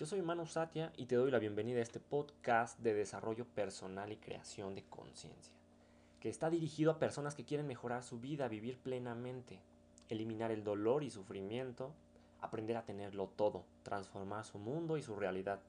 Yo 0.00 0.06
soy 0.06 0.22
Manu 0.22 0.46
Satya 0.46 0.94
y 0.96 1.04
te 1.04 1.16
doy 1.16 1.30
la 1.30 1.38
bienvenida 1.38 1.78
a 1.78 1.82
este 1.82 2.00
podcast 2.00 2.78
de 2.78 2.94
desarrollo 2.94 3.44
personal 3.44 4.10
y 4.10 4.16
creación 4.16 4.74
de 4.74 4.82
conciencia, 4.84 5.52
que 6.20 6.30
está 6.30 6.48
dirigido 6.48 6.90
a 6.90 6.98
personas 6.98 7.34
que 7.34 7.44
quieren 7.44 7.66
mejorar 7.66 8.02
su 8.02 8.18
vida, 8.18 8.48
vivir 8.48 8.78
plenamente, 8.78 9.60
eliminar 10.08 10.52
el 10.52 10.64
dolor 10.64 11.04
y 11.04 11.10
sufrimiento, 11.10 11.92
aprender 12.40 12.78
a 12.78 12.86
tenerlo 12.86 13.26
todo, 13.36 13.66
transformar 13.82 14.46
su 14.46 14.56
mundo 14.56 14.96
y 14.96 15.02
su 15.02 15.16
realidad. 15.16 15.60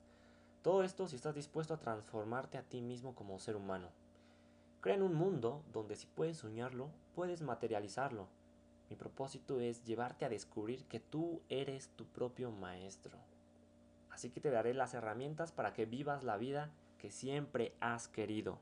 Todo 0.62 0.84
esto 0.84 1.10
si 1.10 1.18
estás 1.18 1.36
dispuesto 1.36 1.74
a 1.74 1.82
transformarte 1.82 2.58
a 2.58 2.64
ti 2.64 2.80
mismo 2.80 3.14
como 3.14 3.38
ser 3.38 3.58
humano. 3.58 3.90
Crea 4.80 4.96
en 4.96 5.04
un 5.04 5.14
mundo 5.14 5.62
donde 5.74 5.98
si 5.98 6.08
puedes 6.08 6.38
soñarlo, 6.38 6.88
puedes 7.16 7.42
materializarlo. 7.42 8.30
Mi 8.90 8.96
propósito 8.96 9.60
es 9.60 9.84
llevarte 9.84 10.24
a 10.24 10.30
descubrir 10.30 10.86
que 10.86 11.02
tú 11.02 11.42
eres 11.50 11.90
tu 11.98 12.06
propio 12.06 12.50
maestro. 12.50 13.18
Así 14.22 14.30
que 14.30 14.40
te 14.40 14.52
daré 14.52 14.76
las 14.76 14.94
herramientas 14.94 15.52
para 15.52 15.74
que 15.74 15.88
vivas 15.88 16.24
la 16.24 16.38
vida 16.38 16.70
que 17.00 17.10
siempre 17.10 17.72
has 17.80 18.08
querido. 18.08 18.60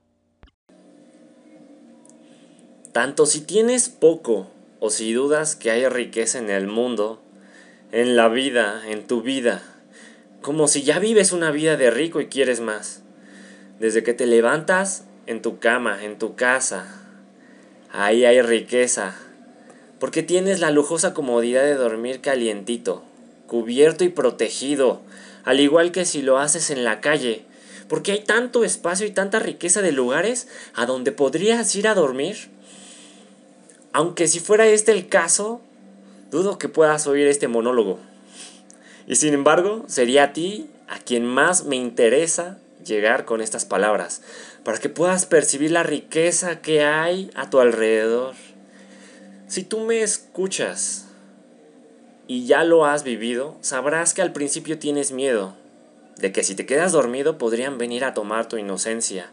Tanto 2.93 3.25
si 3.25 3.41
tienes 3.41 3.89
poco 3.89 4.47
o 4.79 4.89
si 4.89 5.11
dudas 5.11 5.57
que 5.57 5.69
hay 5.69 5.85
riqueza 5.89 6.39
en 6.39 6.49
el 6.49 6.67
mundo, 6.67 7.21
en 7.91 8.15
la 8.15 8.29
vida, 8.29 8.89
en 8.89 9.05
tu 9.05 9.21
vida, 9.21 9.61
como 10.41 10.69
si 10.69 10.83
ya 10.83 10.97
vives 10.97 11.33
una 11.33 11.51
vida 11.51 11.75
de 11.75 11.91
rico 11.91 12.21
y 12.21 12.27
quieres 12.27 12.61
más. 12.61 13.03
Desde 13.81 14.01
que 14.01 14.13
te 14.13 14.27
levantas 14.27 15.03
en 15.25 15.41
tu 15.41 15.59
cama, 15.59 16.05
en 16.05 16.17
tu 16.17 16.37
casa, 16.37 16.87
ahí 17.91 18.23
hay 18.23 18.41
riqueza, 18.41 19.13
porque 19.99 20.23
tienes 20.23 20.61
la 20.61 20.71
lujosa 20.71 21.13
comodidad 21.13 21.63
de 21.63 21.75
dormir 21.75 22.21
calientito, 22.21 23.03
cubierto 23.45 24.05
y 24.05 24.09
protegido, 24.09 25.01
al 25.49 25.59
igual 25.59 25.91
que 25.91 26.05
si 26.05 26.21
lo 26.21 26.37
haces 26.37 26.69
en 26.69 26.83
la 26.83 27.01
calle, 27.01 27.43
porque 27.87 28.11
hay 28.11 28.23
tanto 28.23 28.63
espacio 28.63 29.07
y 29.07 29.09
tanta 29.09 29.39
riqueza 29.39 29.81
de 29.81 29.91
lugares 29.91 30.47
a 30.75 30.85
donde 30.85 31.11
podrías 31.11 31.75
ir 31.75 31.87
a 31.87 31.95
dormir. 31.95 32.51
Aunque 33.91 34.27
si 34.27 34.39
fuera 34.39 34.67
este 34.67 34.91
el 34.91 35.07
caso, 35.07 35.59
dudo 36.29 36.59
que 36.59 36.69
puedas 36.69 37.07
oír 37.07 37.25
este 37.25 37.47
monólogo. 37.47 37.97
Y 39.07 39.15
sin 39.15 39.33
embargo, 39.33 39.85
sería 39.87 40.25
a 40.25 40.33
ti 40.33 40.69
a 40.87 40.99
quien 40.99 41.25
más 41.25 41.65
me 41.65 41.77
interesa 41.77 42.59
llegar 42.85 43.25
con 43.25 43.41
estas 43.41 43.65
palabras, 43.65 44.21
para 44.63 44.77
que 44.77 44.89
puedas 44.89 45.25
percibir 45.25 45.71
la 45.71 45.81
riqueza 45.81 46.61
que 46.61 46.83
hay 46.83 47.31
a 47.33 47.49
tu 47.49 47.59
alrededor. 47.59 48.35
Si 49.47 49.63
tú 49.63 49.79
me 49.79 50.03
escuchas 50.03 51.08
y 52.29 52.45
ya 52.45 52.63
lo 52.63 52.85
has 52.85 53.03
vivido, 53.03 53.57
sabrás 53.61 54.13
que 54.13 54.21
al 54.21 54.33
principio 54.33 54.77
tienes 54.77 55.11
miedo, 55.11 55.55
de 56.17 56.31
que 56.31 56.43
si 56.43 56.53
te 56.53 56.67
quedas 56.67 56.91
dormido 56.91 57.39
podrían 57.39 57.79
venir 57.79 58.05
a 58.05 58.13
tomar 58.13 58.47
tu 58.47 58.57
inocencia, 58.57 59.31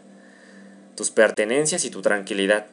tus 0.95 1.11
pertenencias 1.11 1.85
y 1.85 1.91
tu 1.91 2.01
tranquilidad, 2.01 2.65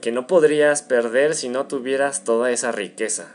que 0.00 0.10
no 0.10 0.26
podrías 0.26 0.82
perder 0.82 1.36
si 1.36 1.48
no 1.48 1.68
tuvieras 1.68 2.24
toda 2.24 2.50
esa 2.50 2.72
riqueza. 2.72 3.28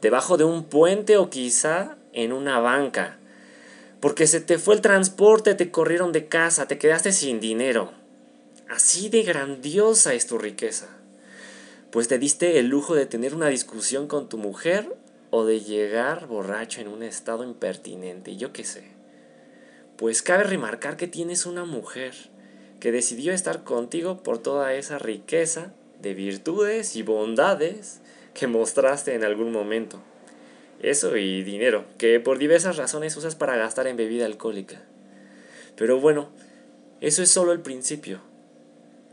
Debajo 0.00 0.36
de 0.36 0.42
un 0.42 0.64
puente 0.64 1.18
o 1.18 1.30
quizá 1.30 1.96
en 2.12 2.32
una 2.32 2.58
banca, 2.58 3.16
porque 4.00 4.26
se 4.26 4.40
te 4.40 4.58
fue 4.58 4.74
el 4.74 4.80
transporte, 4.80 5.54
te 5.54 5.70
corrieron 5.70 6.10
de 6.10 6.26
casa, 6.26 6.66
te 6.66 6.78
quedaste 6.78 7.12
sin 7.12 7.38
dinero. 7.38 7.92
Así 8.68 9.08
de 9.08 9.22
grandiosa 9.22 10.14
es 10.14 10.26
tu 10.26 10.36
riqueza 10.36 10.88
pues 11.90 12.08
te 12.08 12.18
diste 12.18 12.58
el 12.58 12.68
lujo 12.68 12.94
de 12.94 13.06
tener 13.06 13.34
una 13.34 13.48
discusión 13.48 14.06
con 14.06 14.28
tu 14.28 14.38
mujer 14.38 14.94
o 15.30 15.44
de 15.44 15.60
llegar 15.60 16.26
borracho 16.26 16.80
en 16.80 16.88
un 16.88 17.02
estado 17.02 17.44
impertinente, 17.44 18.36
yo 18.36 18.52
qué 18.52 18.64
sé. 18.64 18.84
Pues 19.96 20.22
cabe 20.22 20.44
remarcar 20.44 20.96
que 20.96 21.08
tienes 21.08 21.46
una 21.46 21.64
mujer 21.64 22.14
que 22.78 22.92
decidió 22.92 23.32
estar 23.32 23.64
contigo 23.64 24.22
por 24.22 24.38
toda 24.38 24.74
esa 24.74 24.98
riqueza 24.98 25.72
de 26.00 26.14
virtudes 26.14 26.96
y 26.96 27.02
bondades 27.02 28.00
que 28.34 28.46
mostraste 28.46 29.14
en 29.14 29.24
algún 29.24 29.52
momento. 29.52 30.00
Eso 30.80 31.16
y 31.16 31.42
dinero, 31.42 31.84
que 31.98 32.20
por 32.20 32.38
diversas 32.38 32.76
razones 32.76 33.16
usas 33.16 33.34
para 33.34 33.56
gastar 33.56 33.86
en 33.86 33.96
bebida 33.96 34.24
alcohólica. 34.24 34.80
Pero 35.76 36.00
bueno, 36.00 36.30
eso 37.00 37.22
es 37.22 37.30
solo 37.30 37.52
el 37.52 37.60
principio. 37.60 38.20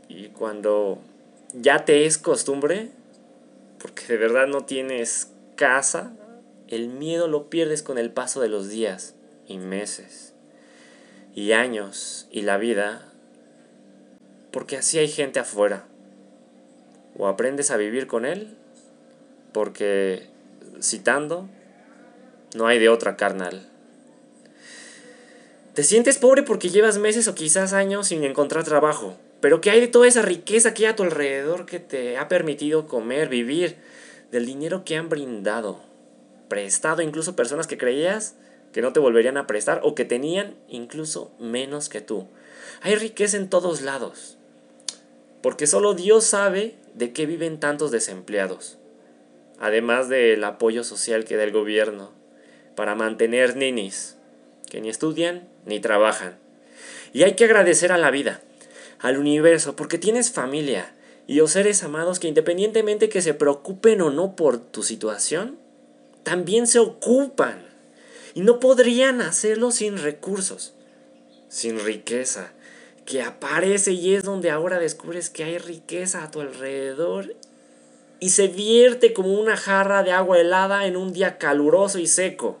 Y 0.08 0.28
cuando 0.28 0.98
ya 1.52 1.84
te 1.84 2.06
es 2.06 2.18
costumbre, 2.18 2.90
porque 3.78 4.06
de 4.06 4.16
verdad 4.16 4.46
no 4.46 4.64
tienes 4.64 5.32
casa, 5.56 6.12
el 6.68 6.88
miedo 6.88 7.28
lo 7.28 7.48
pierdes 7.48 7.82
con 7.82 7.98
el 7.98 8.10
paso 8.10 8.40
de 8.40 8.48
los 8.48 8.68
días 8.68 9.14
y 9.46 9.58
meses 9.58 10.34
y 11.34 11.52
años 11.52 12.26
y 12.30 12.42
la 12.42 12.58
vida, 12.58 13.10
porque 14.50 14.76
así 14.76 14.98
hay 14.98 15.08
gente 15.08 15.40
afuera. 15.40 15.84
O 17.16 17.26
aprendes 17.26 17.70
a 17.70 17.76
vivir 17.76 18.06
con 18.06 18.24
él, 18.24 18.56
porque, 19.52 20.28
citando, 20.80 21.48
no 22.54 22.66
hay 22.66 22.78
de 22.78 22.88
otra 22.88 23.16
carnal. 23.16 23.68
Te 25.74 25.82
sientes 25.82 26.18
pobre 26.18 26.42
porque 26.42 26.68
llevas 26.68 26.98
meses 26.98 27.28
o 27.28 27.34
quizás 27.34 27.72
años 27.72 28.08
sin 28.08 28.24
encontrar 28.24 28.64
trabajo 28.64 29.16
pero 29.40 29.60
¿qué 29.60 29.70
hay 29.70 29.80
de 29.80 29.88
toda 29.88 30.08
esa 30.08 30.22
riqueza 30.22 30.74
que 30.74 30.86
hay 30.86 30.92
a 30.92 30.96
tu 30.96 31.04
alrededor 31.04 31.64
que 31.66 31.78
te 31.78 32.16
ha 32.16 32.28
permitido 32.28 32.86
comer, 32.86 33.28
vivir, 33.28 33.76
del 34.32 34.46
dinero 34.46 34.84
que 34.84 34.96
han 34.96 35.08
brindado, 35.08 35.80
prestado 36.48 37.02
incluso 37.02 37.36
personas 37.36 37.66
que 37.66 37.78
creías 37.78 38.34
que 38.72 38.82
no 38.82 38.92
te 38.92 39.00
volverían 39.00 39.36
a 39.36 39.46
prestar 39.46 39.80
o 39.84 39.94
que 39.94 40.04
tenían 40.04 40.56
incluso 40.68 41.32
menos 41.38 41.88
que 41.88 42.00
tú? 42.00 42.26
Hay 42.82 42.96
riqueza 42.96 43.36
en 43.36 43.48
todos 43.48 43.80
lados, 43.80 44.36
porque 45.40 45.66
solo 45.66 45.94
Dios 45.94 46.24
sabe 46.24 46.74
de 46.94 47.12
qué 47.12 47.24
viven 47.24 47.60
tantos 47.60 47.92
desempleados, 47.92 48.78
además 49.60 50.08
del 50.08 50.42
apoyo 50.42 50.82
social 50.82 51.24
que 51.24 51.36
da 51.36 51.44
el 51.44 51.52
gobierno 51.52 52.12
para 52.74 52.96
mantener 52.96 53.56
ninis 53.56 54.16
que 54.68 54.80
ni 54.80 54.88
estudian 54.88 55.48
ni 55.64 55.80
trabajan. 55.80 56.38
Y 57.12 57.22
hay 57.22 57.34
que 57.34 57.44
agradecer 57.44 57.90
a 57.92 57.98
la 57.98 58.10
vida 58.10 58.42
al 59.00 59.18
universo, 59.18 59.76
porque 59.76 59.98
tienes 59.98 60.30
familia 60.30 60.94
y 61.26 61.40
o 61.40 61.46
seres 61.46 61.82
amados 61.82 62.18
que 62.18 62.28
independientemente 62.28 63.08
que 63.08 63.22
se 63.22 63.34
preocupen 63.34 64.00
o 64.00 64.10
no 64.10 64.34
por 64.34 64.58
tu 64.58 64.82
situación, 64.82 65.58
también 66.22 66.66
se 66.66 66.78
ocupan. 66.78 67.66
Y 68.34 68.40
no 68.40 68.60
podrían 68.60 69.20
hacerlo 69.20 69.70
sin 69.70 69.98
recursos, 69.98 70.74
sin 71.48 71.80
riqueza, 71.80 72.52
que 73.04 73.22
aparece 73.22 73.92
y 73.92 74.14
es 74.14 74.22
donde 74.22 74.50
ahora 74.50 74.78
descubres 74.78 75.30
que 75.30 75.44
hay 75.44 75.58
riqueza 75.58 76.22
a 76.22 76.30
tu 76.30 76.40
alrededor 76.40 77.34
y 78.20 78.30
se 78.30 78.48
vierte 78.48 79.12
como 79.12 79.32
una 79.32 79.56
jarra 79.56 80.02
de 80.02 80.12
agua 80.12 80.38
helada 80.38 80.86
en 80.86 80.96
un 80.96 81.12
día 81.12 81.38
caluroso 81.38 81.98
y 81.98 82.06
seco. 82.06 82.58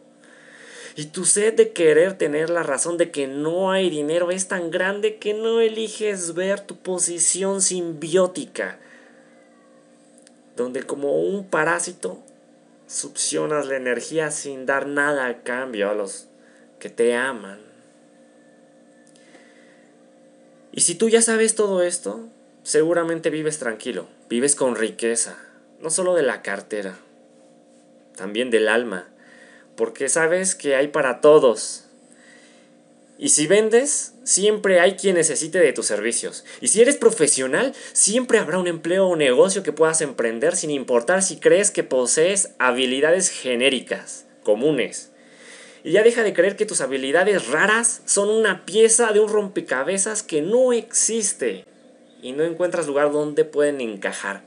Y 0.98 1.06
tu 1.06 1.24
sed 1.24 1.54
de 1.54 1.70
querer 1.70 2.18
tener 2.18 2.50
la 2.50 2.64
razón 2.64 2.98
de 2.98 3.12
que 3.12 3.28
no 3.28 3.70
hay 3.70 3.88
dinero 3.88 4.32
es 4.32 4.48
tan 4.48 4.72
grande 4.72 5.18
que 5.18 5.32
no 5.32 5.60
eliges 5.60 6.34
ver 6.34 6.58
tu 6.58 6.76
posición 6.76 7.62
simbiótica, 7.62 8.80
donde 10.56 10.82
como 10.82 11.20
un 11.20 11.48
parásito 11.48 12.18
succionas 12.88 13.68
la 13.68 13.76
energía 13.76 14.32
sin 14.32 14.66
dar 14.66 14.88
nada 14.88 15.28
a 15.28 15.42
cambio 15.44 15.88
a 15.88 15.94
los 15.94 16.26
que 16.80 16.90
te 16.90 17.14
aman. 17.14 17.60
Y 20.72 20.80
si 20.80 20.96
tú 20.96 21.08
ya 21.08 21.22
sabes 21.22 21.54
todo 21.54 21.84
esto, 21.84 22.26
seguramente 22.64 23.30
vives 23.30 23.60
tranquilo, 23.60 24.08
vives 24.28 24.56
con 24.56 24.74
riqueza, 24.74 25.38
no 25.80 25.90
solo 25.90 26.16
de 26.16 26.24
la 26.24 26.42
cartera, 26.42 26.98
también 28.16 28.50
del 28.50 28.66
alma 28.66 29.06
porque 29.78 30.08
sabes 30.08 30.56
que 30.56 30.74
hay 30.74 30.88
para 30.88 31.20
todos. 31.20 31.84
Y 33.16 33.28
si 33.28 33.46
vendes, 33.46 34.12
siempre 34.24 34.80
hay 34.80 34.96
quien 34.96 35.14
necesite 35.14 35.60
de 35.60 35.72
tus 35.72 35.86
servicios. 35.86 36.44
Y 36.60 36.66
si 36.68 36.82
eres 36.82 36.96
profesional, 36.96 37.72
siempre 37.92 38.38
habrá 38.38 38.58
un 38.58 38.66
empleo 38.66 39.06
o 39.06 39.14
negocio 39.14 39.62
que 39.62 39.72
puedas 39.72 40.00
emprender 40.00 40.56
sin 40.56 40.72
importar 40.72 41.22
si 41.22 41.38
crees 41.38 41.70
que 41.70 41.84
posees 41.84 42.50
habilidades 42.58 43.30
genéricas, 43.30 44.26
comunes. 44.42 45.12
Y 45.84 45.92
ya 45.92 46.02
deja 46.02 46.24
de 46.24 46.34
creer 46.34 46.56
que 46.56 46.66
tus 46.66 46.80
habilidades 46.80 47.46
raras 47.46 48.02
son 48.04 48.30
una 48.30 48.66
pieza 48.66 49.12
de 49.12 49.20
un 49.20 49.28
rompecabezas 49.28 50.24
que 50.24 50.42
no 50.42 50.72
existe 50.72 51.64
y 52.20 52.32
no 52.32 52.42
encuentras 52.42 52.88
lugar 52.88 53.12
donde 53.12 53.44
pueden 53.44 53.80
encajar. 53.80 54.42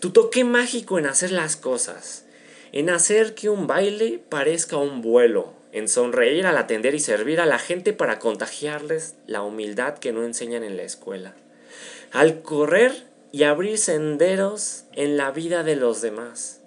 Tu 0.00 0.08
toque 0.08 0.44
mágico 0.44 0.98
en 0.98 1.04
hacer 1.04 1.32
las 1.32 1.56
cosas 1.56 2.24
en 2.72 2.90
hacer 2.90 3.34
que 3.34 3.48
un 3.48 3.66
baile 3.66 4.20
parezca 4.28 4.76
un 4.76 5.00
vuelo, 5.02 5.52
en 5.72 5.88
sonreír 5.88 6.46
al 6.46 6.56
atender 6.56 6.94
y 6.94 7.00
servir 7.00 7.40
a 7.40 7.46
la 7.46 7.58
gente 7.58 7.92
para 7.92 8.18
contagiarles 8.18 9.14
la 9.26 9.42
humildad 9.42 9.98
que 9.98 10.12
no 10.12 10.24
enseñan 10.24 10.64
en 10.64 10.76
la 10.76 10.82
escuela, 10.82 11.34
al 12.12 12.42
correr 12.42 12.92
y 13.32 13.42
abrir 13.42 13.78
senderos 13.78 14.84
en 14.94 15.16
la 15.16 15.30
vida 15.30 15.62
de 15.62 15.76
los 15.76 16.00
demás, 16.00 16.60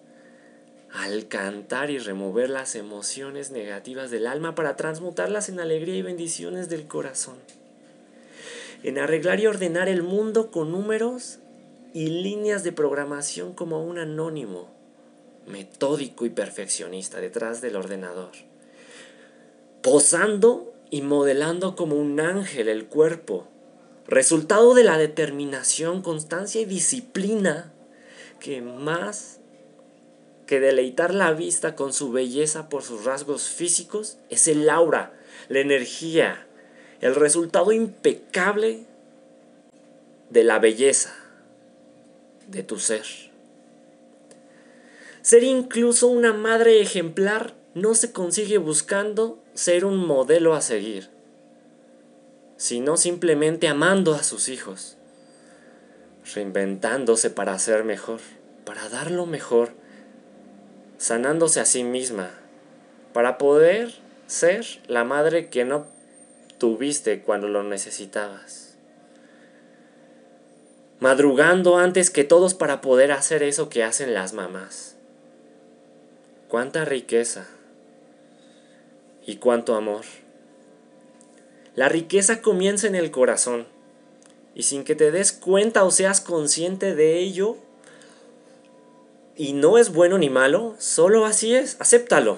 al 0.92 1.28
cantar 1.28 1.90
y 1.90 2.00
remover 2.00 2.50
las 2.50 2.76
emociones 2.76 3.52
negativas 3.52 4.12
del 4.12 4.28
alma 4.28 4.56
para 4.56 4.76
transmutarlas 4.76 5.50
en 5.50 5.60
alegría 5.60 5.96
y 5.96 6.02
bendiciones 6.02 6.70
del 6.70 6.86
corazón. 6.86 7.38
En 8.84 8.98
arreglar 8.98 9.40
y 9.40 9.48
ordenar 9.48 9.88
el 9.88 10.04
mundo 10.04 10.52
con 10.52 10.72
números 10.72 11.40
y 11.94 12.08
líneas 12.08 12.64
de 12.64 12.72
programación 12.72 13.54
como 13.54 13.84
un 13.84 14.00
anónimo, 14.00 14.70
metódico 15.46 16.26
y 16.26 16.30
perfeccionista 16.30 17.20
detrás 17.20 17.62
del 17.62 17.76
ordenador. 17.76 18.32
Posando 19.82 20.74
y 20.90 21.02
modelando 21.02 21.76
como 21.76 21.96
un 21.96 22.20
ángel 22.20 22.68
el 22.68 22.86
cuerpo, 22.86 23.48
resultado 24.08 24.74
de 24.74 24.84
la 24.84 24.98
determinación, 24.98 26.02
constancia 26.02 26.62
y 26.62 26.66
disciplina 26.66 27.74
que 28.40 28.62
más 28.62 29.40
que 30.46 30.60
deleitar 30.60 31.14
la 31.14 31.32
vista 31.32 31.76
con 31.76 31.94
su 31.94 32.12
belleza 32.12 32.68
por 32.68 32.84
sus 32.84 33.06
rasgos 33.06 33.48
físicos 33.48 34.18
es 34.30 34.50
el 34.50 34.70
aura, 34.70 35.14
la 35.48 35.60
energía, 35.60 36.46
el 37.00 37.16
resultado 37.16 37.72
impecable 37.72 38.86
de 40.30 40.44
la 40.44 40.60
belleza 40.60 41.16
de 42.48 42.64
tu 42.64 42.80
ser. 42.80 43.31
Ser 45.22 45.44
incluso 45.44 46.08
una 46.08 46.34
madre 46.34 46.82
ejemplar 46.82 47.54
no 47.76 47.94
se 47.94 48.12
consigue 48.12 48.58
buscando 48.58 49.40
ser 49.54 49.86
un 49.86 49.98
modelo 49.98 50.56
a 50.56 50.62
seguir, 50.62 51.10
sino 52.58 52.98
simplemente 52.98 53.68
amando 53.68 54.16
a 54.16 54.24
sus 54.24 54.50
hijos, 54.50 54.98
reinventándose 56.34 57.30
para 57.30 57.58
ser 57.60 57.84
mejor, 57.84 58.20
para 58.66 58.90
dar 58.90 59.12
lo 59.12 59.26
mejor 59.26 59.74
sanándose 60.98 61.60
a 61.60 61.66
sí 61.66 61.84
misma, 61.84 62.32
para 63.14 63.38
poder 63.38 63.94
ser 64.28 64.66
la 64.88 65.04
madre 65.04 65.50
que 65.50 65.66
no 65.66 65.88
tuviste 66.58 67.22
cuando 67.22 67.48
lo 67.48 67.64
necesitabas. 67.64 68.76
Madrugando 71.00 71.78
antes 71.78 72.10
que 72.12 72.24
todos 72.24 72.54
para 72.54 72.82
poder 72.82 73.12
hacer 73.12 73.42
eso 73.44 73.70
que 73.70 73.84
hacen 73.84 74.14
las 74.14 74.34
mamás. 74.34 74.96
Cuánta 76.52 76.84
riqueza 76.84 77.48
y 79.26 79.38
cuánto 79.38 79.74
amor. 79.74 80.02
La 81.76 81.88
riqueza 81.88 82.42
comienza 82.42 82.88
en 82.88 82.96
el 82.96 83.10
corazón 83.10 83.68
y 84.54 84.64
sin 84.64 84.84
que 84.84 84.94
te 84.94 85.12
des 85.12 85.32
cuenta 85.32 85.86
o 85.86 85.92
seas 85.92 86.20
consciente 86.20 86.94
de 86.94 87.20
ello, 87.20 87.56
y 89.38 89.54
no 89.54 89.78
es 89.78 89.94
bueno 89.94 90.18
ni 90.18 90.30
malo, 90.30 90.76
solo 90.78 91.24
así 91.26 91.56
es, 91.56 91.78
acéptalo. 91.80 92.38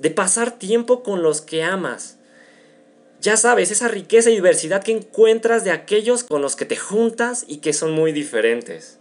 De 0.00 0.10
pasar 0.10 0.58
tiempo 0.58 1.04
con 1.04 1.22
los 1.22 1.40
que 1.40 1.62
amas. 1.62 2.18
Ya 3.20 3.36
sabes, 3.36 3.70
esa 3.70 3.86
riqueza 3.86 4.30
y 4.30 4.34
diversidad 4.34 4.82
que 4.82 4.90
encuentras 4.90 5.62
de 5.62 5.70
aquellos 5.70 6.24
con 6.24 6.42
los 6.42 6.56
que 6.56 6.64
te 6.64 6.76
juntas 6.76 7.44
y 7.46 7.58
que 7.58 7.72
son 7.72 7.92
muy 7.92 8.10
diferentes. 8.10 8.98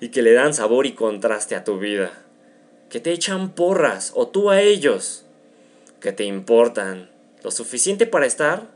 Y 0.00 0.08
que 0.08 0.22
le 0.22 0.32
dan 0.32 0.54
sabor 0.54 0.86
y 0.86 0.94
contraste 0.94 1.56
a 1.56 1.64
tu 1.64 1.78
vida. 1.78 2.23
Que 2.94 3.00
te 3.00 3.10
echan 3.10 3.50
porras 3.50 4.12
o 4.14 4.28
tú 4.28 4.50
a 4.50 4.60
ellos. 4.60 5.24
Que 6.00 6.12
te 6.12 6.22
importan 6.22 7.10
lo 7.42 7.50
suficiente 7.50 8.06
para 8.06 8.24
estar 8.24 8.70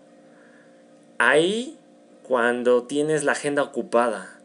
ahí 1.19 1.79
cuando 2.25 2.83
tienes 2.83 3.23
la 3.23 3.33
agenda 3.33 3.63
ocupada 3.63 4.39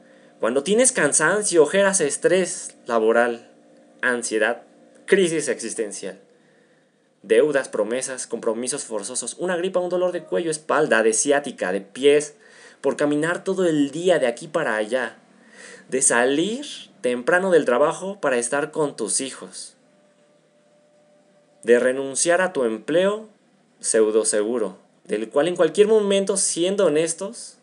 cuando 0.44 0.62
tienes 0.62 0.92
cansancio, 0.92 1.64
ojeras, 1.64 2.02
estrés 2.02 2.76
laboral, 2.86 3.50
ansiedad, 4.02 4.64
crisis 5.06 5.48
existencial, 5.48 6.20
deudas, 7.22 7.70
promesas, 7.70 8.28
compromisos 8.28 8.84
forzosos, 8.84 9.38
una 9.40 9.56
gripa, 9.56 9.80
un 9.80 9.88
dolor 9.88 10.12
de 10.12 10.26
cuello, 10.26 10.52
espalda, 10.52 11.02
de 11.02 11.14
ciática, 11.14 11.72
de 11.72 11.80
pies, 11.80 12.36
por 12.82 12.98
caminar 12.98 13.46
todo 13.46 13.66
el 13.66 13.92
día 13.92 14.20
de 14.20 14.28
aquí 14.28 14.50
para 14.50 14.76
allá, 14.76 15.18
de 15.88 16.02
salir 16.02 16.66
temprano 17.04 17.52
del 17.52 17.66
trabajo 17.66 18.20
para 18.20 18.38
estar 18.38 18.72
con 18.72 18.96
tus 18.96 19.22
hijos, 19.22 19.76
de 21.62 21.78
renunciar 21.78 22.42
a 22.42 22.52
tu 22.52 22.64
empleo 22.64 23.30
pseudo 23.80 24.26
seguro, 24.26 24.78
del 25.04 25.30
cual 25.30 25.48
en 25.48 25.56
cualquier 25.56 25.88
momento, 25.88 26.38
siendo 26.38 26.88
honestos, 26.88 27.58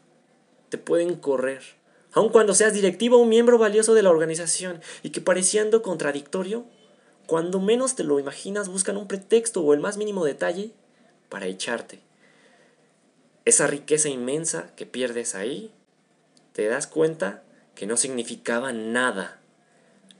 te 0.68 0.78
pueden 0.78 1.16
correr 1.16 1.80
aun 2.12 2.30
cuando 2.30 2.54
seas 2.54 2.72
directivo 2.72 3.16
o 3.16 3.20
un 3.20 3.28
miembro 3.28 3.58
valioso 3.58 3.94
de 3.94 4.02
la 4.02 4.10
organización 4.10 4.80
y 5.02 5.10
que 5.10 5.20
pareciendo 5.20 5.82
contradictorio, 5.82 6.64
cuando 7.26 7.60
menos 7.60 7.94
te 7.94 8.04
lo 8.04 8.18
imaginas 8.18 8.68
buscan 8.68 8.96
un 8.96 9.06
pretexto 9.06 9.62
o 9.62 9.74
el 9.74 9.80
más 9.80 9.96
mínimo 9.96 10.24
detalle 10.24 10.72
para 11.28 11.46
echarte. 11.46 12.00
Esa 13.44 13.66
riqueza 13.66 14.08
inmensa 14.08 14.72
que 14.76 14.86
pierdes 14.86 15.34
ahí, 15.34 15.70
te 16.52 16.66
das 16.66 16.86
cuenta 16.86 17.42
que 17.80 17.86
no 17.86 17.96
significaba 17.96 18.74
nada. 18.74 19.40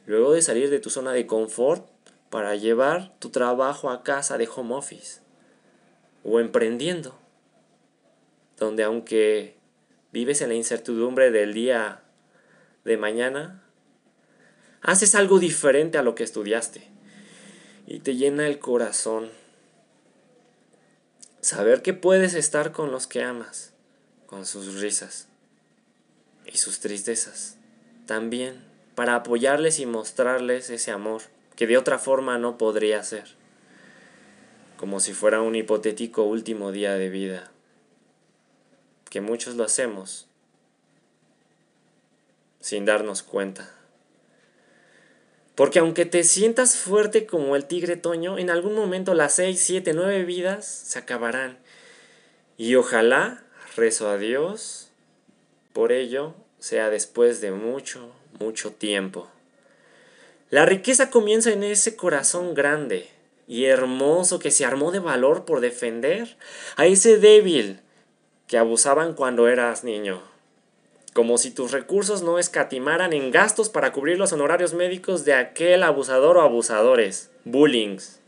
Luego 0.07 0.33
de 0.33 0.41
salir 0.41 0.71
de 0.71 0.81
tu 0.81 0.89
zona 0.89 1.12
de 1.12 1.27
confort 1.27 1.87
para 2.31 2.57
llevar 2.57 3.15
tu 3.19 3.29
trabajo 3.29 3.91
a 3.91 4.03
casa 4.03 4.39
de 4.39 4.49
home 4.49 4.75
office 4.75 5.21
o 6.25 6.41
emprendiendo, 6.41 7.19
donde 8.57 8.83
aunque 8.83 9.59
vives 10.11 10.41
en 10.41 10.49
la 10.49 10.55
incertidumbre 10.55 11.31
del 11.31 11.53
día 11.53 12.03
de 12.87 12.97
mañana, 12.97 13.63
haces 14.81 15.15
algo 15.15 15.39
diferente 15.39 15.99
a 15.99 16.03
lo 16.03 16.15
que 16.15 16.25
estudiaste 16.25 16.89
y 17.87 17.99
te 17.99 18.17
llena 18.17 18.47
el 18.47 18.59
corazón. 18.59 19.29
Saber 21.43 21.83
que 21.83 21.93
puedes 21.93 22.33
estar 22.33 22.73
con 22.73 22.91
los 22.91 23.06
que 23.06 23.23
amas, 23.23 23.75
con 24.25 24.47
sus 24.47 24.81
risas 24.81 25.30
y 26.52 26.58
sus 26.58 26.81
tristezas, 26.81 27.56
también 28.06 28.64
para 28.94 29.14
apoyarles 29.14 29.79
y 29.79 29.87
mostrarles 29.87 30.70
ese 30.70 30.91
amor 30.91 31.23
que 31.56 31.67
de 31.67 31.79
otra 31.79 31.99
forma 31.99 32.38
no 32.38 32.58
podría 32.58 33.02
ser, 33.02 33.25
como 34.76 35.00
si 35.00 35.12
fuera 35.12 35.43
un 35.43 35.55
hipotético 35.55 36.25
último 36.25 36.73
día 36.73 36.94
de 36.94 37.08
vida 37.08 37.50
que 39.11 39.20
muchos 39.20 39.56
lo 39.56 39.64
hacemos 39.64 40.29
sin 42.61 42.85
darnos 42.85 43.23
cuenta. 43.23 43.75
Porque 45.55 45.81
aunque 45.81 46.06
te 46.06 46.25
sientas 46.25 46.76
fuerte 46.76 47.26
como 47.26 47.56
el 47.56 47.67
tigre 47.67 47.96
Toño, 47.96 48.38
en 48.38 48.49
algún 48.49 48.75
momento 48.75 49.14
las 49.14 49.35
seis, 49.35 49.61
siete, 49.61 49.93
nueve 49.93 50.25
vidas 50.25 50.67
se 50.67 50.99
acabarán. 50.99 51.58
Y 52.56 52.77
ojalá, 52.77 53.43
rezo 53.77 54.08
a 54.08 54.17
Dios, 54.17 54.90
por 55.81 55.93
ello 55.93 56.34
sea 56.58 56.91
después 56.91 57.41
de 57.41 57.53
mucho, 57.53 58.10
mucho 58.39 58.70
tiempo. 58.70 59.31
La 60.51 60.67
riqueza 60.67 61.08
comienza 61.08 61.53
en 61.53 61.63
ese 61.63 61.96
corazón 61.96 62.53
grande 62.53 63.08
y 63.49 63.65
hermoso 63.65 64.39
que 64.41 64.51
se 64.51 64.67
armó 64.67 64.93
de 64.93 64.99
valor 64.99 65.46
por 65.46 65.63
defender 65.63 66.37
a 66.77 66.84
ese 66.84 67.17
débil 67.17 67.81
que 68.46 68.58
abusaban 68.58 69.15
cuando 69.15 69.49
eras 69.49 69.82
niño. 69.82 70.20
Como 71.15 71.39
si 71.39 71.51
tus 71.51 71.72
recursos 71.72 72.20
no 72.20 72.39
escatimaran 72.39 73.15
en 73.15 73.31
gastos 73.31 73.70
para 73.70 73.91
cubrir 73.91 74.19
los 74.19 74.34
honorarios 74.34 74.75
médicos 74.75 75.25
de 75.25 75.32
aquel 75.32 75.82
abusador 75.82 76.37
o 76.37 76.43
abusadores, 76.43 77.31
bullings, 77.46 78.20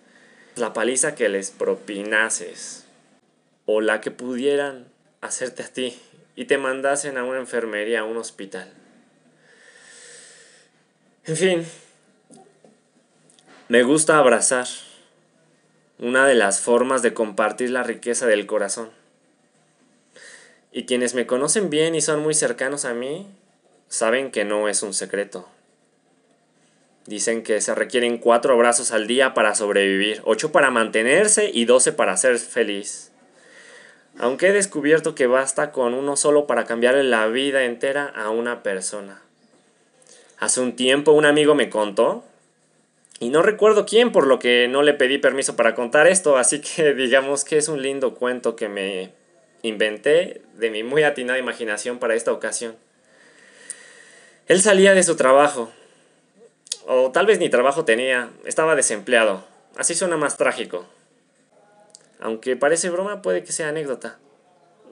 la 0.56 0.72
paliza 0.72 1.14
que 1.14 1.28
les 1.28 1.50
propinases, 1.50 2.86
o 3.66 3.82
la 3.82 4.00
que 4.00 4.10
pudieran 4.10 4.90
hacerte 5.20 5.64
a 5.64 5.68
ti 5.68 6.00
y 6.34 6.46
te 6.46 6.58
mandasen 6.58 7.18
a 7.18 7.24
una 7.24 7.38
enfermería, 7.38 8.00
a 8.00 8.04
un 8.04 8.16
hospital. 8.16 8.72
En 11.24 11.36
fin, 11.36 11.66
me 13.68 13.84
gusta 13.84 14.18
abrazar, 14.18 14.66
una 15.98 16.26
de 16.26 16.34
las 16.34 16.60
formas 16.60 17.02
de 17.02 17.14
compartir 17.14 17.70
la 17.70 17.84
riqueza 17.84 18.26
del 18.26 18.46
corazón. 18.46 18.90
Y 20.72 20.84
quienes 20.84 21.14
me 21.14 21.26
conocen 21.26 21.70
bien 21.70 21.94
y 21.94 22.00
son 22.00 22.20
muy 22.20 22.34
cercanos 22.34 22.84
a 22.84 22.94
mí, 22.94 23.28
saben 23.88 24.30
que 24.30 24.44
no 24.44 24.68
es 24.68 24.82
un 24.82 24.94
secreto. 24.94 25.48
Dicen 27.06 27.42
que 27.42 27.60
se 27.60 27.74
requieren 27.74 28.18
cuatro 28.18 28.54
abrazos 28.54 28.90
al 28.90 29.06
día 29.06 29.34
para 29.34 29.54
sobrevivir, 29.54 30.22
ocho 30.24 30.50
para 30.50 30.70
mantenerse 30.70 31.50
y 31.52 31.66
doce 31.66 31.92
para 31.92 32.16
ser 32.16 32.38
feliz. 32.38 33.11
Aunque 34.22 34.46
he 34.46 34.52
descubierto 34.52 35.16
que 35.16 35.26
basta 35.26 35.72
con 35.72 35.94
uno 35.94 36.14
solo 36.14 36.46
para 36.46 36.64
cambiarle 36.64 37.02
la 37.02 37.26
vida 37.26 37.64
entera 37.64 38.06
a 38.06 38.30
una 38.30 38.62
persona. 38.62 39.20
Hace 40.38 40.60
un 40.60 40.76
tiempo 40.76 41.10
un 41.10 41.24
amigo 41.24 41.56
me 41.56 41.68
contó, 41.68 42.22
y 43.18 43.30
no 43.30 43.42
recuerdo 43.42 43.84
quién, 43.84 44.12
por 44.12 44.28
lo 44.28 44.38
que 44.38 44.68
no 44.68 44.84
le 44.84 44.94
pedí 44.94 45.18
permiso 45.18 45.56
para 45.56 45.74
contar 45.74 46.06
esto, 46.06 46.36
así 46.36 46.60
que 46.60 46.94
digamos 46.94 47.42
que 47.42 47.56
es 47.56 47.66
un 47.66 47.82
lindo 47.82 48.14
cuento 48.14 48.54
que 48.54 48.68
me 48.68 49.10
inventé 49.62 50.42
de 50.54 50.70
mi 50.70 50.84
muy 50.84 51.02
atinada 51.02 51.40
imaginación 51.40 51.98
para 51.98 52.14
esta 52.14 52.30
ocasión. 52.30 52.76
Él 54.46 54.62
salía 54.62 54.94
de 54.94 55.02
su 55.02 55.16
trabajo, 55.16 55.72
O 56.86 57.10
tal 57.10 57.26
vez 57.26 57.40
ni 57.40 57.48
trabajo 57.48 57.84
tenía, 57.84 58.30
estaba 58.44 58.76
desempleado. 58.76 59.44
Así 59.76 59.96
suena 59.96 60.16
más 60.16 60.36
trágico. 60.36 60.86
Aunque 62.22 62.56
parece 62.56 62.88
broma, 62.88 63.20
puede 63.20 63.42
que 63.42 63.50
sea 63.50 63.70
anécdota. 63.70 64.20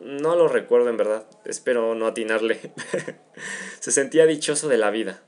No 0.03 0.35
lo 0.35 0.49
recuerdo 0.49 0.91
en 0.91 0.97
verdad, 0.97 1.27
espero 1.45 1.95
no 1.95 2.09
atinarle. 2.09 2.59
Se 3.81 3.93
sentía 3.93 4.27
dichoso 4.27 4.69
de 4.69 4.79
la 4.79 4.91
vida 4.91 5.23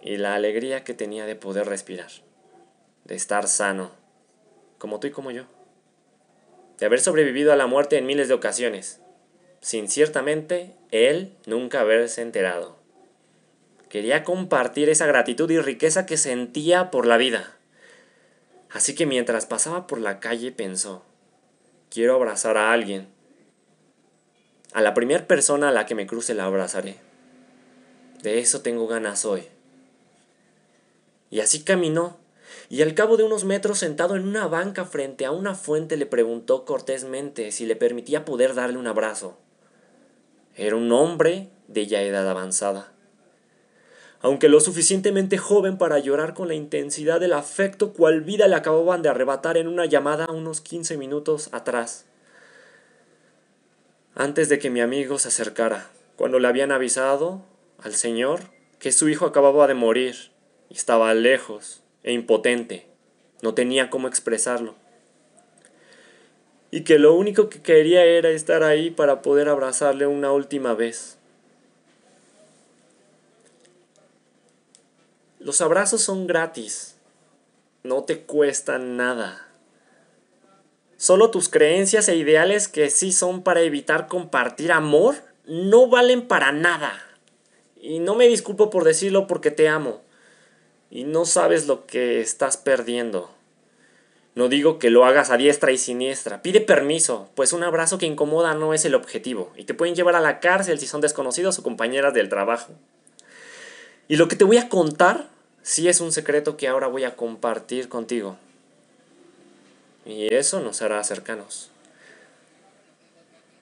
y 0.00 0.16
la 0.16 0.34
alegría 0.34 0.84
que 0.84 0.94
tenía 0.94 1.26
de 1.26 1.36
poder 1.36 1.66
respirar, 1.66 2.10
de 3.04 3.14
estar 3.14 3.46
sano, 3.46 3.90
como 4.78 4.98
tú 4.98 5.08
y 5.08 5.10
como 5.10 5.30
yo, 5.30 5.44
de 6.78 6.86
haber 6.86 7.00
sobrevivido 7.00 7.52
a 7.52 7.56
la 7.56 7.66
muerte 7.66 7.98
en 7.98 8.06
miles 8.06 8.28
de 8.28 8.34
ocasiones, 8.34 9.00
sin 9.60 9.88
ciertamente 9.88 10.76
él 10.92 11.34
nunca 11.44 11.80
haberse 11.80 12.22
enterado. 12.22 12.78
Quería 13.90 14.24
compartir 14.24 14.88
esa 14.88 15.06
gratitud 15.06 15.50
y 15.50 15.58
riqueza 15.58 16.06
que 16.06 16.16
sentía 16.16 16.90
por 16.90 17.06
la 17.06 17.18
vida. 17.18 17.55
Así 18.76 18.94
que 18.94 19.06
mientras 19.06 19.46
pasaba 19.46 19.86
por 19.86 20.02
la 20.02 20.20
calle 20.20 20.52
pensó, 20.52 21.02
quiero 21.88 22.14
abrazar 22.14 22.58
a 22.58 22.72
alguien. 22.72 23.08
A 24.74 24.82
la 24.82 24.92
primera 24.92 25.26
persona 25.26 25.70
a 25.70 25.72
la 25.72 25.86
que 25.86 25.94
me 25.94 26.06
cruce 26.06 26.34
la 26.34 26.44
abrazaré. 26.44 26.98
De 28.22 28.38
eso 28.38 28.60
tengo 28.60 28.86
ganas 28.86 29.24
hoy. 29.24 29.44
Y 31.30 31.40
así 31.40 31.64
caminó, 31.64 32.18
y 32.68 32.82
al 32.82 32.92
cabo 32.92 33.16
de 33.16 33.22
unos 33.24 33.44
metros 33.44 33.78
sentado 33.78 34.14
en 34.14 34.28
una 34.28 34.46
banca 34.46 34.84
frente 34.84 35.24
a 35.24 35.30
una 35.30 35.54
fuente 35.54 35.96
le 35.96 36.04
preguntó 36.04 36.66
cortésmente 36.66 37.52
si 37.52 37.64
le 37.64 37.76
permitía 37.76 38.26
poder 38.26 38.54
darle 38.54 38.76
un 38.76 38.88
abrazo. 38.88 39.38
Era 40.54 40.76
un 40.76 40.92
hombre 40.92 41.48
de 41.66 41.86
ya 41.86 42.02
edad 42.02 42.28
avanzada. 42.28 42.92
Aunque 44.20 44.48
lo 44.48 44.60
suficientemente 44.60 45.38
joven 45.38 45.78
para 45.78 45.98
llorar 45.98 46.34
con 46.34 46.48
la 46.48 46.54
intensidad 46.54 47.20
del 47.20 47.32
afecto 47.32 47.92
cual 47.92 48.22
vida 48.22 48.48
le 48.48 48.56
acababan 48.56 49.02
de 49.02 49.08
arrebatar 49.08 49.56
en 49.56 49.68
una 49.68 49.86
llamada 49.86 50.26
unos 50.30 50.60
quince 50.60 50.96
minutos 50.96 51.50
atrás. 51.52 52.06
Antes 54.14 54.48
de 54.48 54.58
que 54.58 54.70
mi 54.70 54.80
amigo 54.80 55.18
se 55.18 55.28
acercara, 55.28 55.90
cuando 56.16 56.38
le 56.38 56.48
habían 56.48 56.72
avisado 56.72 57.42
al 57.78 57.94
señor 57.94 58.40
que 58.78 58.90
su 58.92 59.08
hijo 59.08 59.26
acababa 59.26 59.66
de 59.66 59.74
morir 59.74 60.30
estaba 60.70 61.12
lejos 61.14 61.82
e 62.02 62.12
impotente, 62.12 62.86
no 63.42 63.54
tenía 63.54 63.90
cómo 63.90 64.08
expresarlo. 64.08 64.74
Y 66.70 66.82
que 66.82 66.98
lo 66.98 67.14
único 67.14 67.48
que 67.48 67.62
quería 67.62 68.04
era 68.04 68.30
estar 68.30 68.62
ahí 68.62 68.90
para 68.90 69.22
poder 69.22 69.48
abrazarle 69.48 70.06
una 70.06 70.32
última 70.32 70.74
vez. 70.74 71.18
Los 75.46 75.60
abrazos 75.60 76.00
son 76.00 76.26
gratis, 76.26 76.96
no 77.84 78.02
te 78.02 78.22
cuestan 78.22 78.96
nada. 78.96 79.46
Solo 80.96 81.30
tus 81.30 81.48
creencias 81.48 82.08
e 82.08 82.16
ideales 82.16 82.66
que 82.66 82.90
sí 82.90 83.12
son 83.12 83.44
para 83.44 83.60
evitar 83.60 84.08
compartir 84.08 84.72
amor 84.72 85.14
no 85.46 85.86
valen 85.86 86.26
para 86.26 86.50
nada. 86.50 87.00
Y 87.80 88.00
no 88.00 88.16
me 88.16 88.26
disculpo 88.26 88.70
por 88.70 88.82
decirlo 88.82 89.28
porque 89.28 89.52
te 89.52 89.68
amo 89.68 90.00
y 90.90 91.04
no 91.04 91.24
sabes 91.24 91.68
lo 91.68 91.86
que 91.86 92.20
estás 92.20 92.56
perdiendo. 92.56 93.30
No 94.34 94.48
digo 94.48 94.80
que 94.80 94.90
lo 94.90 95.04
hagas 95.04 95.30
a 95.30 95.36
diestra 95.36 95.70
y 95.70 95.78
siniestra. 95.78 96.42
Pide 96.42 96.60
permiso, 96.60 97.30
pues 97.36 97.52
un 97.52 97.62
abrazo 97.62 97.98
que 97.98 98.06
incomoda 98.06 98.54
no 98.54 98.74
es 98.74 98.84
el 98.84 98.96
objetivo 98.96 99.52
y 99.54 99.62
te 99.62 99.74
pueden 99.74 99.94
llevar 99.94 100.16
a 100.16 100.20
la 100.20 100.40
cárcel 100.40 100.80
si 100.80 100.88
son 100.88 101.02
desconocidos 101.02 101.56
o 101.60 101.62
compañeras 101.62 102.14
del 102.14 102.28
trabajo. 102.28 102.72
Y 104.08 104.16
lo 104.16 104.26
que 104.26 104.34
te 104.34 104.42
voy 104.42 104.58
a 104.58 104.68
contar 104.68 105.35
sí 105.66 105.88
es 105.88 106.00
un 106.00 106.12
secreto 106.12 106.56
que 106.56 106.68
ahora 106.68 106.86
voy 106.86 107.02
a 107.02 107.16
compartir 107.16 107.88
contigo. 107.88 108.36
Y 110.04 110.32
eso 110.32 110.60
nos 110.60 110.80
hará 110.82 111.02
cercanos. 111.02 111.70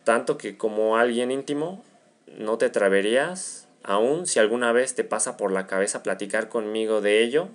Tanto 0.04 0.36
que 0.36 0.58
como 0.58 0.98
alguien 0.98 1.30
íntimo 1.30 1.82
no 2.26 2.58
te 2.58 2.66
atreverías 2.66 3.64
Aún 3.86 4.26
si 4.26 4.38
alguna 4.38 4.72
vez 4.72 4.94
te 4.94 5.04
pasa 5.04 5.36
por 5.36 5.52
la 5.52 5.66
cabeza 5.66 6.02
platicar 6.02 6.48
conmigo 6.48 7.02
de 7.02 7.22
ello, 7.22 7.50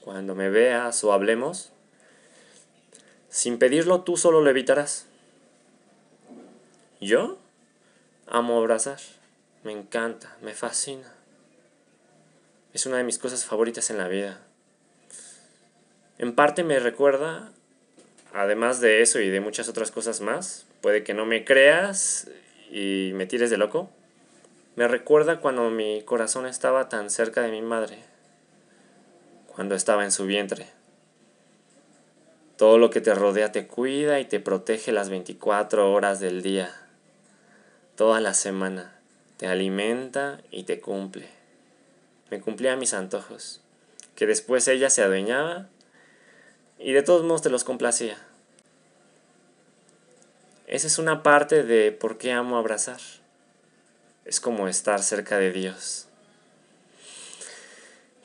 cuando 0.00 0.34
me 0.34 0.48
veas 0.48 1.04
o 1.04 1.12
hablemos, 1.12 1.70
sin 3.28 3.58
pedirlo 3.58 4.00
tú 4.00 4.16
solo 4.16 4.40
lo 4.40 4.48
evitarás. 4.48 5.06
¿Yo? 6.98 7.36
Amo 8.26 8.56
abrazar. 8.56 9.00
Me 9.64 9.72
encanta, 9.72 10.34
me 10.40 10.54
fascina. 10.54 11.15
Es 12.76 12.84
una 12.84 12.98
de 12.98 13.04
mis 13.04 13.16
cosas 13.18 13.46
favoritas 13.46 13.88
en 13.88 13.96
la 13.96 14.06
vida. 14.06 14.38
En 16.18 16.34
parte 16.34 16.62
me 16.62 16.78
recuerda, 16.78 17.50
además 18.34 18.82
de 18.82 19.00
eso 19.00 19.18
y 19.18 19.30
de 19.30 19.40
muchas 19.40 19.70
otras 19.70 19.90
cosas 19.90 20.20
más, 20.20 20.66
puede 20.82 21.02
que 21.02 21.14
no 21.14 21.24
me 21.24 21.46
creas 21.46 22.28
y 22.70 23.12
me 23.14 23.24
tires 23.24 23.48
de 23.48 23.56
loco, 23.56 23.88
me 24.74 24.88
recuerda 24.88 25.40
cuando 25.40 25.70
mi 25.70 26.02
corazón 26.02 26.44
estaba 26.44 26.90
tan 26.90 27.08
cerca 27.08 27.40
de 27.40 27.50
mi 27.50 27.62
madre, 27.62 27.96
cuando 29.46 29.74
estaba 29.74 30.04
en 30.04 30.12
su 30.12 30.26
vientre. 30.26 30.66
Todo 32.58 32.76
lo 32.76 32.90
que 32.90 33.00
te 33.00 33.14
rodea 33.14 33.52
te 33.52 33.66
cuida 33.66 34.20
y 34.20 34.26
te 34.26 34.38
protege 34.38 34.92
las 34.92 35.08
24 35.08 35.90
horas 35.90 36.20
del 36.20 36.42
día, 36.42 36.78
toda 37.94 38.20
la 38.20 38.34
semana, 38.34 39.00
te 39.38 39.46
alimenta 39.46 40.42
y 40.50 40.64
te 40.64 40.78
cumple. 40.78 41.35
Me 42.30 42.40
cumplía 42.40 42.76
mis 42.76 42.94
antojos, 42.94 43.60
que 44.14 44.26
después 44.26 44.66
ella 44.68 44.90
se 44.90 45.02
adueñaba 45.02 45.68
y 46.78 46.92
de 46.92 47.02
todos 47.02 47.24
modos 47.24 47.42
te 47.42 47.50
los 47.50 47.64
complacía. 47.64 48.18
Esa 50.66 50.86
es 50.86 50.98
una 50.98 51.22
parte 51.22 51.62
de 51.62 51.92
por 51.92 52.18
qué 52.18 52.32
amo 52.32 52.58
abrazar 52.58 53.00
es 54.26 54.40
como 54.40 54.66
estar 54.66 55.02
cerca 55.02 55.38
de 55.38 55.52
Dios. 55.52 56.08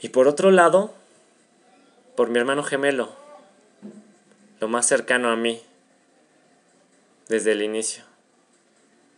Y 0.01 0.10
por 0.10 0.27
otro 0.27 0.50
lado, 0.50 0.93
por 2.15 2.29
mi 2.29 2.39
hermano 2.39 2.63
gemelo, 2.63 3.10
lo 4.60 4.67
más 4.67 4.88
cercano 4.88 5.29
a 5.29 5.36
mí, 5.36 5.62
desde 7.29 7.51
el 7.51 7.62
inicio. 7.62 8.03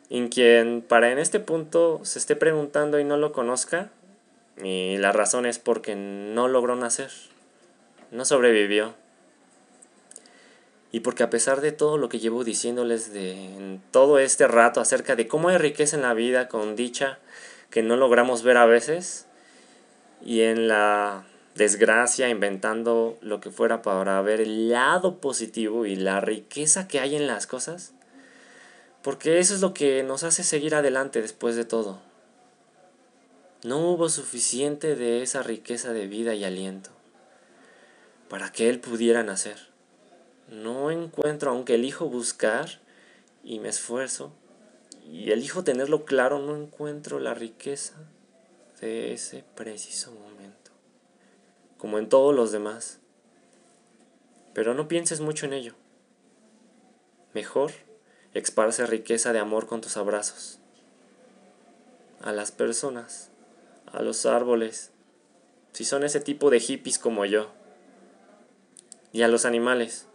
Y 0.10 0.28
quien 0.28 0.82
para 0.82 1.10
en 1.10 1.20
este 1.20 1.40
punto 1.40 2.02
se 2.04 2.20
esté 2.20 2.36
preguntando 2.36 3.00
y 3.00 3.06
no 3.06 3.16
lo 3.16 3.32
conozca, 3.32 3.90
y 4.62 4.98
la 4.98 5.12
razón 5.12 5.46
es 5.46 5.60
porque 5.60 5.96
no 5.96 6.48
logró 6.48 6.76
nacer, 6.76 7.12
no 8.12 8.26
sobrevivió. 8.26 8.94
Y 10.92 11.00
porque 11.00 11.24
a 11.24 11.30
pesar 11.30 11.62
de 11.62 11.72
todo 11.72 11.98
lo 11.98 12.08
que 12.10 12.20
llevo 12.20 12.44
diciéndoles 12.44 13.12
de 13.14 13.80
todo 13.92 14.20
este 14.20 14.48
rato 14.48 14.80
acerca 14.80 15.16
de 15.16 15.28
cómo 15.28 15.50
hay 15.50 15.58
riqueza 15.58 15.96
en 15.96 16.04
la 16.04 16.14
vida 16.14 16.48
con 16.48 16.76
dicha 16.76 17.18
que 17.72 17.82
no 17.82 17.98
logramos 17.98 18.44
ver 18.44 18.58
a 18.58 18.68
veces, 18.68 19.26
y 20.26 20.42
en 20.42 20.68
la 20.68 21.26
desgracia 21.56 22.30
inventando 22.30 23.18
lo 23.22 23.40
que 23.40 23.52
fuera 23.52 23.82
para 23.82 24.22
ver 24.22 24.42
el 24.42 24.70
lado 24.70 25.20
positivo 25.20 25.86
y 25.86 25.96
la 25.96 26.22
riqueza 26.22 26.88
que 26.88 27.00
hay 27.00 27.16
en 27.16 27.28
las 27.28 27.48
cosas, 27.48 27.94
porque 29.02 29.40
eso 29.40 29.54
es 29.54 29.62
lo 29.62 29.74
que 29.74 30.04
nos 30.04 30.24
hace 30.24 30.44
seguir 30.44 30.76
adelante 30.76 31.22
después 31.22 31.56
de 31.56 31.66
todo. 31.66 32.00
No 33.64 33.80
hubo 33.80 34.10
suficiente 34.10 34.98
de 34.98 35.24
esa 35.24 35.42
riqueza 35.42 35.94
de 35.94 36.08
vida 36.08 36.34
y 36.34 36.44
aliento 36.44 36.90
para 38.30 38.52
que 38.52 38.68
Él 38.68 38.82
pudiera 38.82 39.24
nacer. 39.24 39.58
No 40.50 40.92
encuentro, 40.92 41.52
aunque 41.52 41.76
elijo 41.76 42.10
buscar 42.10 42.82
y 43.42 43.60
me 43.60 43.70
esfuerzo 43.70 44.34
y 45.06 45.32
elijo 45.32 45.64
tenerlo 45.64 46.04
claro, 46.04 46.40
no 46.40 46.58
encuentro 46.58 47.20
la 47.20 47.34
riqueza 47.34 47.94
de 48.82 49.14
ese 49.14 49.46
preciso 49.56 50.12
momento, 50.12 50.72
como 51.78 52.00
en 52.00 52.10
todos 52.10 52.36
los 52.36 52.52
demás. 52.52 53.00
Pero 54.54 54.74
no 54.74 54.90
pienses 54.90 55.22
mucho 55.22 55.46
en 55.46 55.54
ello. 55.54 55.76
Mejor 57.34 57.72
esparce 58.34 58.86
riqueza 58.88 59.32
de 59.32 59.40
amor 59.40 59.68
con 59.68 59.80
tus 59.80 59.96
abrazos. 59.96 60.60
A 62.22 62.32
las 62.32 62.52
personas, 62.52 63.30
a 63.94 64.02
los 64.02 64.26
árboles, 64.26 64.92
si 65.72 65.86
son 65.86 66.04
ese 66.04 66.20
tipo 66.20 66.50
de 66.50 66.60
hippies 66.60 67.00
como 67.00 67.26
yo, 67.26 67.52
y 69.12 69.22
a 69.22 69.28
los 69.28 69.46
animales. 69.46 70.08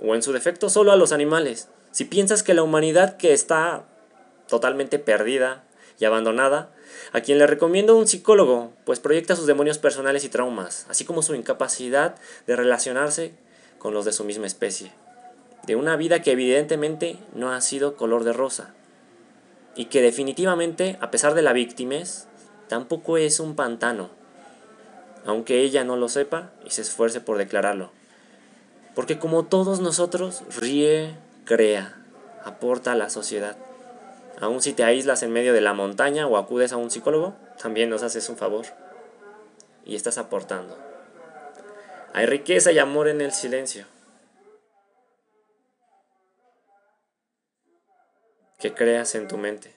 O 0.00 0.14
en 0.14 0.22
su 0.22 0.32
defecto 0.32 0.70
solo 0.70 0.92
a 0.92 0.96
los 0.96 1.12
animales. 1.12 1.68
Si 1.90 2.04
piensas 2.04 2.42
que 2.42 2.54
la 2.54 2.62
humanidad 2.62 3.16
que 3.16 3.32
está 3.32 3.84
totalmente 4.48 4.98
perdida 4.98 5.64
y 5.98 6.04
abandonada, 6.04 6.72
a 7.12 7.20
quien 7.20 7.38
le 7.38 7.46
recomiendo 7.46 7.96
un 7.96 8.06
psicólogo, 8.06 8.72
pues 8.84 9.00
proyecta 9.00 9.36
sus 9.36 9.46
demonios 9.46 9.78
personales 9.78 10.24
y 10.24 10.28
traumas, 10.28 10.86
así 10.88 11.04
como 11.04 11.22
su 11.22 11.34
incapacidad 11.34 12.14
de 12.46 12.56
relacionarse 12.56 13.34
con 13.78 13.92
los 13.94 14.04
de 14.04 14.12
su 14.12 14.24
misma 14.24 14.46
especie, 14.46 14.92
de 15.66 15.76
una 15.76 15.96
vida 15.96 16.22
que 16.22 16.32
evidentemente 16.32 17.18
no 17.34 17.52
ha 17.52 17.60
sido 17.60 17.96
color 17.96 18.24
de 18.24 18.32
rosa, 18.32 18.74
y 19.74 19.86
que 19.86 20.00
definitivamente, 20.00 20.96
a 21.00 21.10
pesar 21.10 21.34
de 21.34 21.42
la 21.42 21.52
víctima, 21.52 21.96
tampoco 22.68 23.16
es 23.16 23.40
un 23.40 23.56
pantano. 23.56 24.10
aunque 25.26 25.60
ella 25.60 25.84
no 25.84 25.96
lo 25.96 26.08
sepa 26.08 26.52
y 26.64 26.70
se 26.70 26.80
esfuerce 26.82 27.20
por 27.20 27.36
declararlo. 27.36 27.90
Porque 28.94 29.18
como 29.18 29.44
todos 29.44 29.80
nosotros, 29.80 30.42
ríe, 30.56 31.14
crea, 31.44 32.00
aporta 32.44 32.92
a 32.92 32.96
la 32.96 33.10
sociedad. 33.10 33.56
Aun 34.40 34.62
si 34.62 34.72
te 34.72 34.84
aíslas 34.84 35.22
en 35.22 35.32
medio 35.32 35.52
de 35.52 35.60
la 35.60 35.74
montaña 35.74 36.26
o 36.26 36.36
acudes 36.36 36.72
a 36.72 36.76
un 36.76 36.90
psicólogo, 36.90 37.34
también 37.60 37.90
nos 37.90 38.02
haces 38.02 38.28
un 38.28 38.36
favor. 38.36 38.66
Y 39.84 39.96
estás 39.96 40.18
aportando. 40.18 40.78
Hay 42.12 42.26
riqueza 42.26 42.72
y 42.72 42.78
amor 42.78 43.08
en 43.08 43.20
el 43.20 43.32
silencio. 43.32 43.84
Que 48.58 48.74
creas 48.74 49.14
en 49.14 49.28
tu 49.28 49.36
mente. 49.36 49.76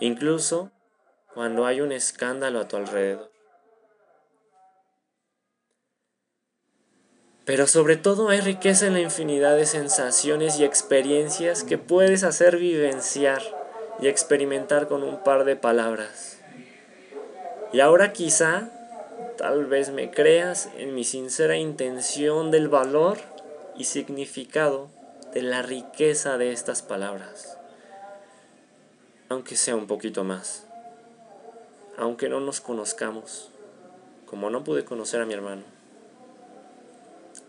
Incluso 0.00 0.70
cuando 1.36 1.66
hay 1.66 1.82
un 1.82 1.92
escándalo 1.92 2.60
a 2.60 2.66
tu 2.66 2.78
alrededor. 2.78 3.30
Pero 7.44 7.66
sobre 7.66 7.96
todo 7.96 8.30
hay 8.30 8.40
riqueza 8.40 8.86
en 8.86 8.94
la 8.94 9.00
infinidad 9.00 9.54
de 9.54 9.66
sensaciones 9.66 10.58
y 10.58 10.64
experiencias 10.64 11.62
que 11.62 11.76
puedes 11.76 12.24
hacer 12.24 12.56
vivenciar 12.56 13.42
y 14.00 14.08
experimentar 14.08 14.88
con 14.88 15.02
un 15.02 15.22
par 15.22 15.44
de 15.44 15.56
palabras. 15.56 16.38
Y 17.70 17.80
ahora 17.80 18.14
quizá, 18.14 18.70
tal 19.36 19.66
vez 19.66 19.90
me 19.90 20.10
creas 20.10 20.70
en 20.78 20.94
mi 20.94 21.04
sincera 21.04 21.58
intención 21.58 22.50
del 22.50 22.68
valor 22.68 23.18
y 23.76 23.84
significado 23.84 24.88
de 25.34 25.42
la 25.42 25.60
riqueza 25.60 26.38
de 26.38 26.52
estas 26.52 26.80
palabras. 26.80 27.58
Aunque 29.28 29.54
sea 29.54 29.76
un 29.76 29.86
poquito 29.86 30.24
más. 30.24 30.65
Aunque 31.96 32.28
no 32.28 32.40
nos 32.40 32.60
conozcamos, 32.60 33.50
como 34.26 34.50
no 34.50 34.64
pude 34.64 34.84
conocer 34.84 35.20
a 35.20 35.26
mi 35.26 35.34
hermano 35.34 35.76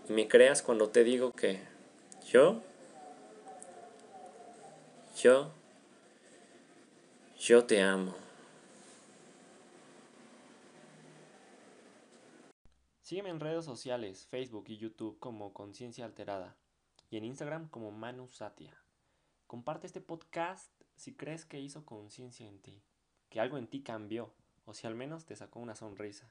y 0.09 0.13
me 0.13 0.27
creas 0.27 0.61
cuando 0.61 0.89
te 0.89 1.03
digo 1.03 1.31
que 1.33 1.61
yo, 2.31 2.61
yo, 5.21 5.51
yo 7.37 7.65
te 7.65 7.81
amo. 7.81 8.15
Sígueme 13.01 13.29
en 13.29 13.39
redes 13.39 13.65
sociales, 13.65 14.27
Facebook 14.27 14.65
y 14.67 14.77
YouTube 14.77 15.19
como 15.19 15.53
Conciencia 15.53 16.05
Alterada 16.05 16.57
y 17.09 17.17
en 17.17 17.25
Instagram 17.25 17.69
como 17.69 17.91
Manu 17.91 18.27
Satia. 18.27 18.81
Comparte 19.45 19.87
este 19.87 20.01
podcast 20.01 20.71
si 20.95 21.15
crees 21.15 21.45
que 21.45 21.59
hizo 21.59 21.85
conciencia 21.85 22.47
en 22.47 22.59
ti, 22.61 22.83
que 23.29 23.39
algo 23.39 23.57
en 23.57 23.67
ti 23.67 23.81
cambió 23.81 24.31
o 24.65 24.73
si 24.73 24.87
al 24.87 24.95
menos 24.95 25.25
te 25.25 25.35
sacó 25.35 25.59
una 25.59 25.75
sonrisa. 25.75 26.29